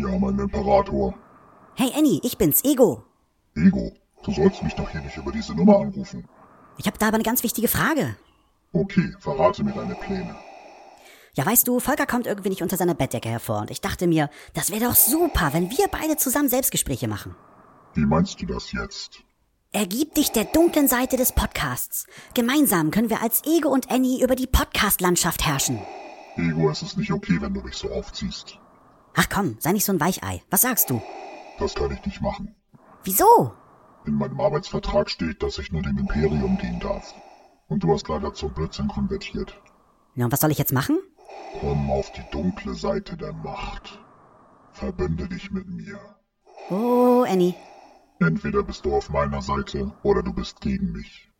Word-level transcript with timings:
Ja, 0.00 0.18
mein 0.18 0.38
Imperator. 0.38 1.14
Hey 1.74 1.92
Annie, 1.94 2.20
ich 2.22 2.38
bin's, 2.38 2.64
Ego. 2.64 3.04
Ego, 3.54 3.92
du 4.24 4.32
sollst 4.32 4.62
mich 4.62 4.74
doch 4.74 4.88
hier 4.88 5.02
nicht 5.02 5.16
über 5.16 5.30
diese 5.30 5.54
Nummer 5.54 5.78
anrufen. 5.78 6.26
Ich 6.78 6.86
habe 6.86 6.96
da 6.98 7.08
aber 7.08 7.16
eine 7.16 7.24
ganz 7.24 7.42
wichtige 7.42 7.68
Frage. 7.68 8.16
Okay, 8.72 9.14
verrate 9.18 9.62
mir 9.62 9.72
deine 9.72 9.94
Pläne. 9.94 10.34
Ja, 11.34 11.44
weißt 11.44 11.68
du, 11.68 11.80
Volker 11.80 12.06
kommt 12.06 12.26
irgendwie 12.26 12.48
nicht 12.48 12.62
unter 12.62 12.76
seiner 12.76 12.94
Bettdecke 12.94 13.28
hervor 13.28 13.60
und 13.60 13.70
ich 13.70 13.80
dachte 13.80 14.06
mir, 14.06 14.30
das 14.54 14.70
wäre 14.70 14.86
doch 14.86 14.94
super, 14.94 15.52
wenn 15.52 15.70
wir 15.70 15.88
beide 15.88 16.16
zusammen 16.16 16.48
Selbstgespräche 16.48 17.06
machen. 17.06 17.36
Wie 17.94 18.06
meinst 18.06 18.40
du 18.40 18.46
das 18.46 18.72
jetzt? 18.72 19.22
Ergib 19.72 20.14
dich 20.14 20.32
der 20.32 20.44
dunklen 20.44 20.88
Seite 20.88 21.16
des 21.16 21.32
Podcasts. 21.32 22.06
Gemeinsam 22.34 22.90
können 22.90 23.10
wir 23.10 23.22
als 23.22 23.44
Ego 23.44 23.68
und 23.68 23.90
Annie 23.90 24.22
über 24.22 24.34
die 24.34 24.46
Podcast-Landschaft 24.46 25.46
herrschen. 25.46 25.78
Ego, 26.36 26.70
es 26.70 26.82
ist 26.82 26.96
nicht 26.96 27.12
okay, 27.12 27.40
wenn 27.40 27.54
du 27.54 27.60
mich 27.60 27.74
so 27.74 27.90
aufziehst. 27.90 28.58
Ach 29.14 29.28
komm, 29.28 29.56
sei 29.58 29.72
nicht 29.72 29.84
so 29.84 29.92
ein 29.92 30.00
Weichei. 30.00 30.42
Was 30.50 30.62
sagst 30.62 30.90
du? 30.90 31.00
Das 31.58 31.74
kann 31.74 31.90
ich 31.92 32.04
nicht 32.06 32.20
machen. 32.20 32.54
Wieso? 33.04 33.52
In 34.06 34.14
meinem 34.14 34.40
Arbeitsvertrag 34.40 35.10
steht, 35.10 35.42
dass 35.42 35.58
ich 35.58 35.72
nur 35.72 35.82
dem 35.82 35.98
Imperium 35.98 36.58
dienen 36.58 36.80
darf. 36.80 37.14
Und 37.68 37.82
du 37.84 37.92
hast 37.92 38.08
leider 38.08 38.32
zum 38.34 38.52
Blödsinn 38.52 38.88
konvertiert. 38.88 39.54
Na, 40.14 40.24
und 40.24 40.32
was 40.32 40.40
soll 40.40 40.50
ich 40.50 40.58
jetzt 40.58 40.72
machen? 40.72 40.98
Komm 41.60 41.90
auf 41.90 42.10
die 42.12 42.24
dunkle 42.32 42.74
Seite 42.74 43.16
der 43.16 43.32
Macht. 43.32 43.98
Verbünde 44.72 45.28
dich 45.28 45.50
mit 45.50 45.68
mir. 45.68 45.98
Oh, 46.70 47.24
Annie. 47.28 47.54
Entweder 48.20 48.62
bist 48.62 48.84
du 48.84 48.94
auf 48.94 49.08
meiner 49.10 49.42
Seite 49.42 49.92
oder 50.02 50.22
du 50.22 50.32
bist 50.32 50.60
gegen 50.60 50.92
mich. 50.92 51.30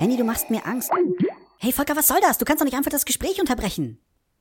Annie, 0.00 0.16
du 0.16 0.24
machst 0.24 0.50
mir 0.50 0.66
Angst. 0.66 0.90
Hey 1.58 1.72
Volker, 1.72 1.96
was 1.96 2.08
soll 2.08 2.20
das? 2.20 2.38
Du 2.38 2.44
kannst 2.44 2.60
doch 2.60 2.64
nicht 2.66 2.76
einfach 2.76 2.90
das 2.90 3.04
Gespräch 3.04 3.40
unterbrechen. 3.40 3.98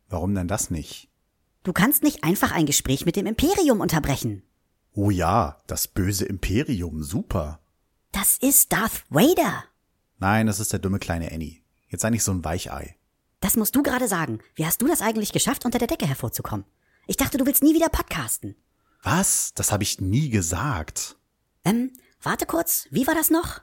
Warum 0.10 0.34
denn 0.35 0.48
das 0.48 0.70
nicht? 0.71 1.10
Du 1.63 1.72
kannst 1.72 2.03
nicht 2.03 2.26
einfach 2.26 2.52
ein 2.52 2.66
Gespräch 2.66 3.05
mit 3.05 3.16
dem 3.16 3.26
Imperium 3.26 3.80
unterbrechen. 3.80 4.44
Oh 4.93 5.10
ja, 5.10 5.62
das 5.65 5.87
böse 5.87 6.26
Imperium, 6.26 7.04
super. 7.04 7.62
Das 8.12 8.37
ist 8.37 8.74
Darth 8.74 9.05
Vader. 9.10 9.63
Nein, 10.20 10.48
das 10.48 10.60
ist 10.60 10.74
der 10.74 10.79
dumme 10.79 10.99
kleine 10.99 11.32
Annie. 11.32 11.62
Jetzt 11.87 12.02
sei 12.02 12.10
nicht 12.10 12.24
so 12.24 12.34
ein 12.34 12.43
Weichei. 12.43 12.98
Das 13.40 13.55
musst 13.55 13.76
du 13.76 13.82
gerade 13.82 14.10
sagen. 14.10 14.40
Wie 14.55 14.65
hast 14.65 14.82
du 14.82 14.87
das 14.87 15.02
eigentlich 15.02 15.32
geschafft, 15.32 15.63
unter 15.63 15.79
der 15.79 15.87
Decke 15.87 16.05
hervorzukommen? 16.05 16.65
Ich 17.07 17.15
dachte, 17.18 17.37
du 17.37 17.46
willst 17.46 17.63
nie 17.63 17.74
wieder 17.74 17.90
podcasten. 17.90 18.55
Was? 19.02 19.54
Das 19.54 19.71
habe 19.71 19.84
ich 19.84 20.02
nie 20.02 20.30
gesagt. 20.30 21.15
Ähm, 21.63 21.93
warte 22.21 22.46
kurz. 22.46 22.87
Wie 22.91 23.07
war 23.07 23.15
das 23.15 23.30
noch? 23.30 23.62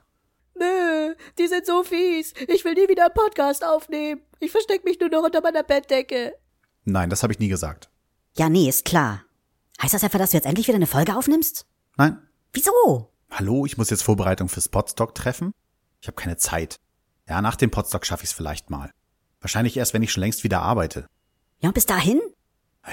Nö, 0.55 1.15
die 1.37 1.47
sind 1.47 1.67
so 1.67 1.83
fies. 1.83 2.33
Ich 2.47 2.65
will 2.65 2.73
nie 2.73 2.89
wieder 2.89 3.05
einen 3.05 3.13
Podcast 3.13 3.63
aufnehmen. 3.63 4.21
Ich 4.39 4.51
versteck 4.51 4.85
mich 4.85 4.99
nur 4.99 5.09
noch 5.09 5.23
unter 5.23 5.41
meiner 5.41 5.63
Bettdecke. 5.63 6.33
Nein, 6.83 7.11
das 7.11 7.21
habe 7.21 7.33
ich 7.33 7.39
nie 7.39 7.47
gesagt. 7.47 7.90
Ja, 8.37 8.49
nee, 8.49 8.69
ist 8.69 8.85
klar. 8.85 9.23
Heißt 9.81 9.93
das 9.93 10.03
etwa, 10.03 10.17
dass 10.17 10.31
du 10.31 10.37
jetzt 10.37 10.45
endlich 10.45 10.67
wieder 10.67 10.77
eine 10.77 10.87
Folge 10.87 11.15
aufnimmst? 11.15 11.65
Nein. 11.97 12.17
Wieso? 12.53 13.09
Hallo, 13.29 13.65
ich 13.65 13.77
muss 13.77 13.89
jetzt 13.89 14.03
Vorbereitung 14.03 14.47
fürs 14.47 14.69
Podstock 14.69 15.15
treffen. 15.15 15.51
Ich 16.01 16.07
habe 16.07 16.15
keine 16.15 16.37
Zeit. 16.37 16.77
Ja, 17.27 17.41
nach 17.41 17.55
dem 17.55 17.71
Podstock 17.71 18.05
schaffe 18.05 18.23
ich 18.23 18.29
es 18.29 18.35
vielleicht 18.35 18.69
mal. 18.69 18.91
Wahrscheinlich 19.41 19.75
erst, 19.75 19.93
wenn 19.93 20.03
ich 20.03 20.11
schon 20.11 20.21
längst 20.21 20.43
wieder 20.43 20.61
arbeite. 20.61 21.07
Ja, 21.59 21.69
und 21.69 21.75
bis 21.75 21.85
dahin? 21.85 22.21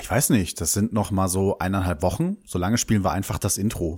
Ich 0.00 0.11
weiß 0.11 0.31
nicht, 0.31 0.61
das 0.61 0.72
sind 0.72 0.92
noch 0.92 1.11
mal 1.11 1.28
so 1.28 1.59
eineinhalb 1.59 2.03
Wochen. 2.03 2.39
Solange 2.44 2.78
spielen 2.78 3.05
wir 3.05 3.12
einfach 3.12 3.39
das 3.39 3.59
Intro. 3.59 3.97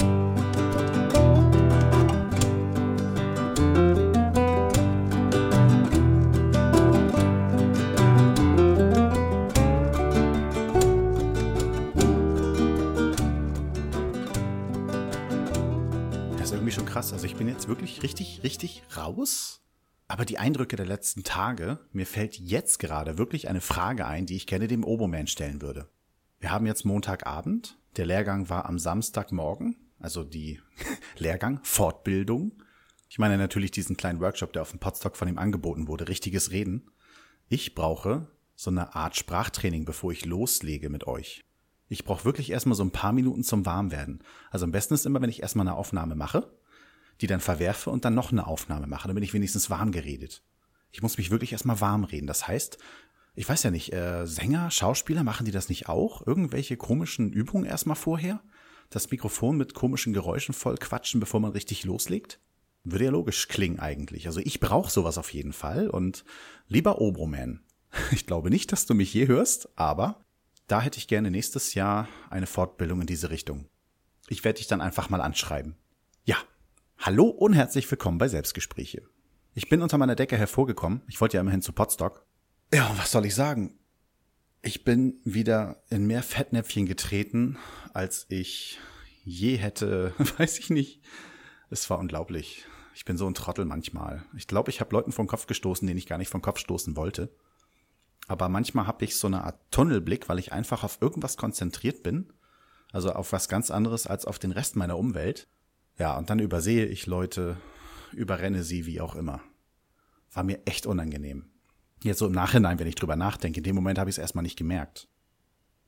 Wirklich 17.70 18.02
richtig, 18.02 18.42
richtig 18.42 18.82
raus. 18.96 19.62
Aber 20.08 20.24
die 20.24 20.38
Eindrücke 20.38 20.74
der 20.74 20.86
letzten 20.86 21.22
Tage, 21.22 21.78
mir 21.92 22.04
fällt 22.04 22.36
jetzt 22.36 22.80
gerade 22.80 23.16
wirklich 23.16 23.48
eine 23.48 23.60
Frage 23.60 24.06
ein, 24.06 24.26
die 24.26 24.34
ich 24.34 24.48
gerne 24.48 24.66
dem 24.66 24.84
Oboman 24.84 25.28
stellen 25.28 25.62
würde. 25.62 25.88
Wir 26.40 26.50
haben 26.50 26.66
jetzt 26.66 26.84
Montagabend. 26.84 27.78
Der 27.96 28.06
Lehrgang 28.06 28.48
war 28.48 28.66
am 28.66 28.78
Samstagmorgen. 28.78 29.76
Also 30.00 30.24
die 30.24 30.60
Lehrgang, 31.16 31.60
Fortbildung. 31.62 32.60
Ich 33.08 33.20
meine 33.20 33.38
natürlich 33.38 33.70
diesen 33.70 33.96
kleinen 33.96 34.20
Workshop, 34.20 34.52
der 34.52 34.62
auf 34.62 34.70
dem 34.70 34.80
Podstock 34.80 35.16
von 35.16 35.28
ihm 35.28 35.38
angeboten 35.38 35.86
wurde. 35.86 36.08
Richtiges 36.08 36.50
Reden. 36.50 36.90
Ich 37.48 37.76
brauche 37.76 38.26
so 38.56 38.70
eine 38.70 38.96
Art 38.96 39.16
Sprachtraining, 39.16 39.84
bevor 39.84 40.10
ich 40.10 40.24
loslege 40.24 40.90
mit 40.90 41.06
euch. 41.06 41.44
Ich 41.88 42.04
brauche 42.04 42.24
wirklich 42.24 42.50
erstmal 42.50 42.76
so 42.76 42.84
ein 42.84 42.92
paar 42.92 43.12
Minuten 43.12 43.44
zum 43.44 43.64
Warmwerden. 43.64 44.24
Also 44.50 44.64
am 44.64 44.72
besten 44.72 44.94
ist 44.94 45.06
immer, 45.06 45.20
wenn 45.22 45.30
ich 45.30 45.42
erstmal 45.42 45.68
eine 45.68 45.76
Aufnahme 45.76 46.16
mache, 46.16 46.50
die 47.20 47.26
dann 47.26 47.40
verwerfe 47.40 47.90
und 47.90 48.04
dann 48.04 48.14
noch 48.14 48.32
eine 48.32 48.46
Aufnahme 48.46 48.86
mache. 48.86 49.08
Dann 49.08 49.14
bin 49.14 49.24
ich 49.24 49.34
wenigstens 49.34 49.70
warm 49.70 49.92
geredet. 49.92 50.42
Ich 50.92 51.02
muss 51.02 51.18
mich 51.18 51.30
wirklich 51.30 51.52
erstmal 51.52 51.80
warm 51.80 52.04
reden. 52.04 52.26
Das 52.26 52.48
heißt, 52.48 52.78
ich 53.34 53.48
weiß 53.48 53.62
ja 53.62 53.70
nicht, 53.70 53.92
äh, 53.92 54.26
Sänger, 54.26 54.70
Schauspieler, 54.70 55.22
machen 55.22 55.46
die 55.46 55.52
das 55.52 55.68
nicht 55.68 55.88
auch? 55.88 56.26
Irgendwelche 56.26 56.76
komischen 56.76 57.32
Übungen 57.32 57.64
erstmal 57.64 57.96
vorher? 57.96 58.42
Das 58.90 59.10
Mikrofon 59.10 59.56
mit 59.56 59.74
komischen 59.74 60.12
Geräuschen 60.12 60.52
voll 60.52 60.76
quatschen, 60.76 61.20
bevor 61.20 61.40
man 61.40 61.52
richtig 61.52 61.84
loslegt? 61.84 62.40
Würde 62.82 63.04
ja 63.04 63.10
logisch 63.10 63.46
klingen 63.48 63.78
eigentlich. 63.78 64.26
Also 64.26 64.40
ich 64.40 64.58
brauche 64.58 64.90
sowas 64.90 65.18
auf 65.18 65.32
jeden 65.32 65.52
Fall. 65.52 65.88
Und 65.88 66.24
lieber 66.66 67.00
Obroman, 67.00 67.60
ich 68.10 68.26
glaube 68.26 68.50
nicht, 68.50 68.72
dass 68.72 68.86
du 68.86 68.94
mich 68.94 69.14
je 69.14 69.28
hörst, 69.28 69.68
aber 69.78 70.24
da 70.66 70.80
hätte 70.80 70.98
ich 70.98 71.08
gerne 71.08 71.30
nächstes 71.30 71.74
Jahr 71.74 72.08
eine 72.30 72.46
Fortbildung 72.46 73.00
in 73.02 73.06
diese 73.06 73.30
Richtung. 73.30 73.66
Ich 74.28 74.44
werde 74.44 74.58
dich 74.58 74.68
dann 74.68 74.80
einfach 74.80 75.10
mal 75.10 75.20
anschreiben. 75.20 75.76
Ja, 76.24 76.36
hallo 77.02 77.28
und 77.28 77.54
herzlich 77.54 77.90
willkommen 77.90 78.18
bei 78.18 78.28
Selbstgespräche. 78.28 79.02
Ich 79.54 79.70
bin 79.70 79.80
unter 79.80 79.96
meiner 79.96 80.16
Decke 80.16 80.36
hervorgekommen. 80.36 81.00
Ich 81.08 81.18
wollte 81.18 81.38
ja 81.38 81.40
immerhin 81.40 81.62
zu 81.62 81.72
Potstock. 81.72 82.26
Ja, 82.74 82.92
was 82.98 83.10
soll 83.10 83.24
ich 83.24 83.34
sagen? 83.34 83.78
Ich 84.60 84.84
bin 84.84 85.18
wieder 85.24 85.82
in 85.88 86.06
mehr 86.06 86.22
Fettnäpfchen 86.22 86.84
getreten, 86.84 87.56
als 87.94 88.26
ich 88.28 88.78
je 89.24 89.56
hätte, 89.56 90.12
weiß 90.38 90.58
ich 90.58 90.68
nicht. 90.68 91.00
Es 91.70 91.88
war 91.88 91.98
unglaublich. 91.98 92.66
Ich 92.94 93.06
bin 93.06 93.16
so 93.16 93.26
ein 93.26 93.34
Trottel 93.34 93.64
manchmal. 93.64 94.22
Ich 94.36 94.46
glaube, 94.46 94.70
ich 94.70 94.80
habe 94.80 94.94
Leuten 94.94 95.12
vom 95.12 95.26
Kopf 95.26 95.46
gestoßen, 95.46 95.86
denen 95.86 95.98
ich 95.98 96.06
gar 96.06 96.18
nicht 96.18 96.28
vom 96.28 96.42
Kopf 96.42 96.58
stoßen 96.58 96.96
wollte. 96.96 97.34
Aber 98.28 98.50
manchmal 98.50 98.86
habe 98.86 99.06
ich 99.06 99.16
so 99.16 99.26
eine 99.26 99.44
Art 99.44 99.58
Tunnelblick, 99.70 100.28
weil 100.28 100.38
ich 100.38 100.52
einfach 100.52 100.84
auf 100.84 100.98
irgendwas 101.00 101.38
konzentriert 101.38 102.02
bin. 102.02 102.30
Also 102.92 103.12
auf 103.12 103.32
was 103.32 103.48
ganz 103.48 103.70
anderes 103.70 104.06
als 104.06 104.26
auf 104.26 104.38
den 104.38 104.52
Rest 104.52 104.76
meiner 104.76 104.98
Umwelt. 104.98 105.48
Ja, 106.00 106.16
und 106.16 106.30
dann 106.30 106.38
übersehe 106.38 106.86
ich 106.86 107.04
Leute, 107.04 107.58
überrenne 108.12 108.62
sie, 108.62 108.86
wie 108.86 109.02
auch 109.02 109.14
immer. 109.14 109.42
War 110.32 110.44
mir 110.44 110.60
echt 110.64 110.86
unangenehm. 110.86 111.50
Jetzt 112.02 112.20
so 112.20 112.26
im 112.26 112.32
Nachhinein, 112.32 112.78
wenn 112.78 112.86
ich 112.86 112.94
drüber 112.94 113.16
nachdenke, 113.16 113.60
in 113.60 113.64
dem 113.64 113.74
Moment 113.76 113.98
habe 113.98 114.08
ich 114.08 114.14
es 114.14 114.18
erstmal 114.18 114.42
nicht 114.42 114.56
gemerkt. 114.56 115.08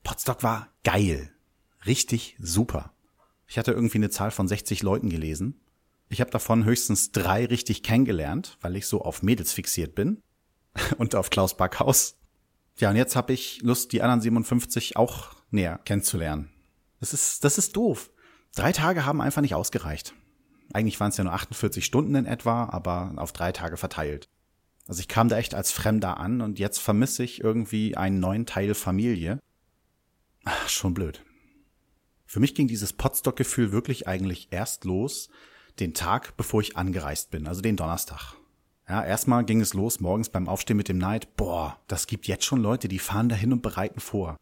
Potstock 0.03 0.43
war 0.43 0.69
geil. 0.85 1.33
Richtig 1.87 2.37
super. 2.39 2.93
Ich 3.47 3.57
hatte 3.57 3.73
irgendwie 3.73 3.97
eine 3.97 4.11
Zahl 4.11 4.31
von 4.31 4.47
60 4.47 4.83
Leuten 4.83 5.09
gelesen. 5.09 5.63
Ich 6.11 6.21
habe 6.21 6.31
davon 6.31 6.67
höchstens 6.67 7.13
drei 7.13 7.47
richtig 7.47 7.83
kennengelernt, 7.83 8.59
weil 8.61 8.77
ich 8.77 8.87
so 8.87 9.01
auf 9.01 9.23
Mädels 9.23 9.55
fixiert 9.55 9.95
bin. 9.95 10.21
Und 10.99 11.15
auf 11.15 11.31
Klaus 11.31 11.57
Backhaus. 11.57 12.19
Ja, 12.77 12.91
und 12.91 12.97
jetzt 12.97 13.17
habe 13.17 13.33
ich 13.35 13.61
Lust, 13.63 13.93
die 13.93 14.01
anderen 14.03 14.21
57 14.21 14.97
auch 14.97 15.37
näher 15.51 15.79
kennenzulernen. 15.85 16.51
Das 17.01 17.15
ist, 17.15 17.45
das 17.45 17.57
ist 17.57 17.77
doof. 17.77 18.11
Drei 18.55 18.73
Tage 18.73 19.07
haben 19.07 19.21
einfach 19.21 19.43
nicht 19.43 19.55
ausgereicht. 19.55 20.15
Eigentlich 20.73 21.01
waren 21.01 21.11
es 21.11 21.17
ja 21.17 21.25
nur 21.25 21.33
48 21.33 21.85
Stunden 21.85 22.15
in 22.15 22.27
etwa, 22.27 22.65
aber 22.65 23.13
auf 23.17 23.33
drei 23.33 23.53
Tage 23.53 23.77
verteilt. 23.77 24.29
Also 24.87 25.01
ich 25.01 25.09
kam 25.09 25.29
da 25.29 25.39
echt 25.39 25.55
als 25.55 25.71
Fremder 25.71 26.19
an 26.19 26.41
und 26.41 26.59
jetzt 26.59 26.79
vermisse 26.79 27.23
ich 27.23 27.43
irgendwie 27.43 27.97
einen 27.97 28.21
neuen 28.21 28.47
Teil 28.47 28.75
Familie. 28.75 29.39
Ach, 30.45 30.69
schon 30.69 30.95
blöd. 30.95 31.25
Für 32.27 32.41
mich 32.41 32.55
ging 32.55 32.67
dieses 32.67 32.93
Potstock-Gefühl 32.93 33.73
wirklich 33.73 34.09
eigentlich 34.09 34.49
erst 34.51 34.85
los, 34.85 35.29
den 35.79 35.95
Tag, 35.95 36.37
bevor 36.37 36.61
ich 36.61 36.77
angereist 36.77 37.31
bin, 37.31 37.47
also 37.47 37.61
den 37.61 37.77
Donnerstag. 37.77 38.35
Ja, 38.89 39.05
erstmal 39.05 39.45
ging 39.45 39.61
es 39.61 39.75
los 39.75 40.01
morgens 40.01 40.29
beim 40.29 40.49
Aufstehen 40.49 40.77
mit 40.77 40.89
dem 40.89 40.99
Neid. 40.99 41.37
Boah, 41.37 41.79
das 41.87 42.07
gibt 42.07 42.27
jetzt 42.27 42.45
schon 42.45 42.61
Leute, 42.61 42.89
die 42.89 42.99
fahren 42.99 43.29
dahin 43.29 43.53
und 43.53 43.63
bereiten 43.63 44.01
vor. 44.01 44.37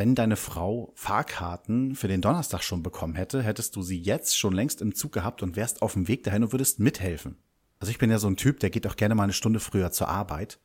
Wenn 0.00 0.14
deine 0.14 0.36
Frau 0.36 0.94
Fahrkarten 0.94 1.94
für 1.94 2.08
den 2.08 2.22
Donnerstag 2.22 2.62
schon 2.62 2.82
bekommen 2.82 3.14
hätte, 3.14 3.42
hättest 3.42 3.76
du 3.76 3.82
sie 3.82 4.00
jetzt 4.00 4.34
schon 4.34 4.54
längst 4.54 4.80
im 4.80 4.94
Zug 4.94 5.12
gehabt 5.12 5.42
und 5.42 5.56
wärst 5.56 5.82
auf 5.82 5.92
dem 5.92 6.08
Weg 6.08 6.24
dahin 6.24 6.42
und 6.42 6.52
würdest 6.52 6.80
mithelfen. 6.80 7.36
Also 7.80 7.90
ich 7.90 7.98
bin 7.98 8.10
ja 8.10 8.18
so 8.18 8.26
ein 8.26 8.38
Typ, 8.38 8.60
der 8.60 8.70
geht 8.70 8.86
auch 8.86 8.96
gerne 8.96 9.14
mal 9.14 9.24
eine 9.24 9.34
Stunde 9.34 9.60
früher 9.60 9.90
zur 9.92 10.08
Arbeit, 10.08 10.58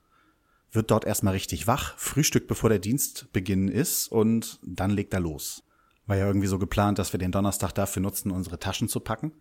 wird 0.71 0.89
dort 0.89 1.03
erstmal 1.03 1.33
richtig 1.33 1.67
wach, 1.67 1.97
frühstückt 1.97 2.47
bevor 2.47 2.69
der 2.69 2.79
Dienstbeginn 2.79 3.67
ist 3.67 4.07
und 4.07 4.57
dann 4.63 4.91
legt 4.91 5.13
er 5.13 5.19
los. 5.19 5.63
War 6.05 6.15
ja 6.15 6.27
irgendwie 6.27 6.47
so 6.47 6.57
geplant, 6.57 6.97
dass 6.97 7.11
wir 7.11 7.19
den 7.19 7.33
Donnerstag 7.33 7.73
dafür 7.73 8.01
nutzen, 8.01 8.31
unsere 8.31 8.57
Taschen 8.57 8.87
zu 8.87 9.01
packen. 9.01 9.33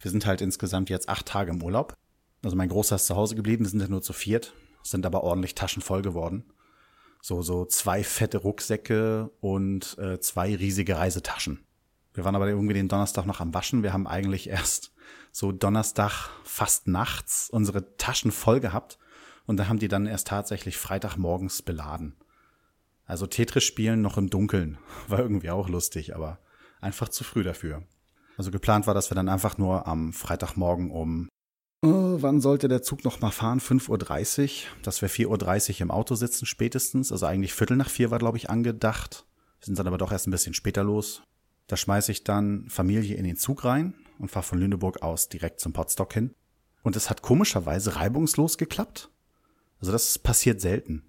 Wir 0.00 0.10
sind 0.10 0.26
halt 0.26 0.40
insgesamt 0.40 0.90
jetzt 0.90 1.08
acht 1.08 1.26
Tage 1.26 1.52
im 1.52 1.62
Urlaub. 1.62 1.94
Also 2.42 2.56
mein 2.56 2.68
Großer 2.68 2.96
ist 2.96 3.06
zu 3.06 3.14
Hause 3.14 3.36
geblieben, 3.36 3.64
wir 3.64 3.70
sind 3.70 3.80
ja 3.80 3.86
nur 3.86 4.02
zu 4.02 4.12
viert, 4.12 4.54
sind 4.82 5.06
aber 5.06 5.22
ordentlich 5.22 5.54
Taschen 5.54 5.82
voll 5.82 6.02
geworden. 6.02 6.42
So, 7.26 7.42
so 7.42 7.64
zwei 7.64 8.04
fette 8.04 8.38
Rucksäcke 8.38 9.32
und 9.40 9.98
äh, 9.98 10.20
zwei 10.20 10.54
riesige 10.54 10.96
Reisetaschen. 10.96 11.66
Wir 12.14 12.24
waren 12.24 12.36
aber 12.36 12.46
irgendwie 12.46 12.74
den 12.74 12.86
Donnerstag 12.86 13.26
noch 13.26 13.40
am 13.40 13.52
Waschen. 13.52 13.82
Wir 13.82 13.92
haben 13.92 14.06
eigentlich 14.06 14.48
erst 14.48 14.92
so 15.32 15.50
Donnerstag 15.50 16.30
fast 16.44 16.86
nachts 16.86 17.50
unsere 17.50 17.96
Taschen 17.96 18.30
voll 18.30 18.60
gehabt 18.60 18.98
und 19.44 19.56
da 19.56 19.66
haben 19.66 19.80
die 19.80 19.88
dann 19.88 20.06
erst 20.06 20.28
tatsächlich 20.28 20.76
Freitagmorgens 20.76 21.62
beladen. 21.62 22.14
Also 23.06 23.26
Tetris 23.26 23.64
spielen 23.64 24.02
noch 24.02 24.18
im 24.18 24.30
Dunkeln 24.30 24.78
war 25.08 25.18
irgendwie 25.18 25.50
auch 25.50 25.68
lustig, 25.68 26.14
aber 26.14 26.38
einfach 26.80 27.08
zu 27.08 27.24
früh 27.24 27.42
dafür. 27.42 27.82
Also 28.36 28.52
geplant 28.52 28.86
war, 28.86 28.94
dass 28.94 29.10
wir 29.10 29.16
dann 29.16 29.28
einfach 29.28 29.58
nur 29.58 29.88
am 29.88 30.12
Freitagmorgen 30.12 30.92
um 30.92 31.28
wann 31.82 32.40
sollte 32.40 32.68
der 32.68 32.82
Zug 32.82 33.04
noch 33.04 33.20
mal 33.20 33.30
fahren? 33.30 33.60
5.30 33.60 34.42
Uhr, 34.42 34.48
dass 34.82 35.02
wir 35.02 35.10
4.30 35.10 35.74
Uhr 35.74 35.80
im 35.82 35.90
Auto 35.90 36.14
sitzen 36.14 36.46
spätestens. 36.46 37.12
Also 37.12 37.26
eigentlich 37.26 37.54
Viertel 37.54 37.76
nach 37.76 37.90
vier 37.90 38.10
war, 38.10 38.18
glaube 38.18 38.38
ich, 38.38 38.50
angedacht. 38.50 39.26
Wir 39.60 39.66
sind 39.66 39.78
dann 39.78 39.86
aber 39.86 39.98
doch 39.98 40.12
erst 40.12 40.26
ein 40.26 40.32
bisschen 40.32 40.54
später 40.54 40.84
los. 40.84 41.22
Da 41.66 41.76
schmeiße 41.76 42.12
ich 42.12 42.24
dann 42.24 42.68
Familie 42.68 43.16
in 43.16 43.24
den 43.24 43.36
Zug 43.36 43.64
rein 43.64 43.94
und 44.18 44.30
fahre 44.30 44.46
von 44.46 44.58
Lüneburg 44.58 45.02
aus 45.02 45.28
direkt 45.28 45.60
zum 45.60 45.72
Potstock 45.72 46.12
hin. 46.12 46.34
Und 46.82 46.96
es 46.96 47.10
hat 47.10 47.22
komischerweise 47.22 47.96
reibungslos 47.96 48.58
geklappt. 48.58 49.10
Also 49.80 49.92
das 49.92 50.18
passiert 50.18 50.60
selten. 50.60 51.02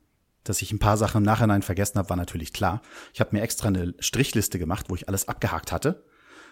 Dass 0.44 0.62
ich 0.62 0.72
ein 0.72 0.80
paar 0.80 0.98
Sachen 0.98 1.18
im 1.20 1.24
Nachhinein 1.24 1.62
vergessen 1.62 1.98
habe, 2.00 2.10
war 2.10 2.18
natürlich 2.18 2.54
klar. 2.54 2.82
Ich 3.14 3.20
habe 3.20 3.36
mir 3.36 3.42
extra 3.42 3.68
eine 3.68 3.94
Strichliste 4.00 4.60
gemacht, 4.60 4.88
wo 4.90 4.96
ich 4.96 5.08
alles 5.08 5.28
abgehakt 5.28 5.72
hatte. 5.72 6.06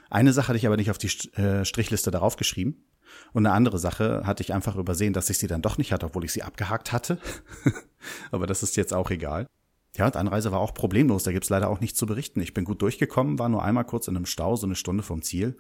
Eine 0.10 0.34
Sache 0.34 0.50
hatte 0.50 0.58
ich 0.58 0.68
aber 0.68 0.78
nicht 0.78 0.92
auf 0.92 0.98
die 0.98 1.10
äh, 1.40 1.66
Strichliste 1.66 2.12
darauf 2.12 2.36
geschrieben. 2.36 2.86
Und 3.34 3.46
eine 3.46 3.56
andere 3.56 3.80
Sache 3.80 4.24
hatte 4.26 4.44
ich 4.44 4.54
einfach 4.54 4.76
übersehen, 4.76 5.14
dass 5.14 5.30
ich 5.30 5.38
sie 5.38 5.48
dann 5.48 5.62
doch 5.62 5.78
nicht 5.78 5.92
hatte, 5.92 6.06
obwohl 6.06 6.26
ich 6.26 6.34
sie 6.34 6.44
abgehakt 6.44 6.92
hatte. 6.92 7.18
aber 8.32 8.48
das 8.48 8.64
ist 8.64 8.76
jetzt 8.76 8.94
auch 8.94 9.10
egal. 9.12 9.48
Ja, 9.96 10.10
die 10.12 10.18
Anreise 10.18 10.52
war 10.52 10.60
auch 10.60 10.74
problemlos, 10.74 11.24
da 11.24 11.32
gibt's 11.32 11.50
leider 11.50 11.70
auch 11.70 11.80
nichts 11.80 11.98
zu 11.98 12.06
berichten. 12.06 12.42
Ich 12.42 12.54
bin 12.54 12.66
gut 12.66 12.82
durchgekommen, 12.82 13.40
war 13.40 13.48
nur 13.48 13.64
einmal 13.64 13.86
kurz 13.86 14.08
in 14.08 14.16
einem 14.16 14.26
Stau, 14.26 14.56
so 14.56 14.68
eine 14.68 14.76
Stunde 14.76 15.04
vom 15.04 15.22
Ziel. 15.22 15.58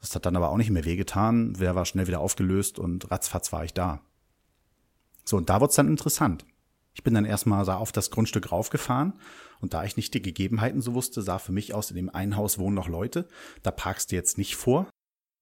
Das 0.00 0.14
hat 0.14 0.26
dann 0.26 0.36
aber 0.36 0.50
auch 0.50 0.56
nicht 0.56 0.70
mehr 0.70 0.84
wehgetan. 0.84 1.54
Wer 1.58 1.74
war 1.74 1.84
schnell 1.84 2.06
wieder 2.06 2.20
aufgelöst 2.20 2.78
und 2.78 3.10
ratzfatz 3.10 3.52
war 3.52 3.64
ich 3.64 3.74
da. 3.74 4.00
So, 5.24 5.36
und 5.36 5.48
da 5.50 5.60
wird's 5.60 5.76
dann 5.76 5.88
interessant. 5.88 6.44
Ich 6.94 7.04
bin 7.04 7.14
dann 7.14 7.24
erstmal 7.24 7.64
da 7.64 7.76
auf 7.76 7.92
das 7.92 8.10
Grundstück 8.10 8.50
raufgefahren 8.50 9.12
und 9.60 9.74
da 9.74 9.84
ich 9.84 9.96
nicht 9.96 10.14
die 10.14 10.22
Gegebenheiten 10.22 10.80
so 10.80 10.94
wusste, 10.94 11.22
sah 11.22 11.38
für 11.38 11.52
mich 11.52 11.74
aus, 11.74 11.90
in 11.90 11.96
dem 11.96 12.12
einen 12.12 12.36
Haus 12.36 12.58
wohnen 12.58 12.74
noch 12.74 12.88
Leute. 12.88 13.28
Da 13.62 13.70
parkst 13.70 14.10
du 14.10 14.16
jetzt 14.16 14.38
nicht 14.38 14.56
vor. 14.56 14.88